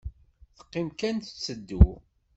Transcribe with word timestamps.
Teqqim 0.57 0.87
kan 0.99 1.17
tetteddu. 1.19 1.85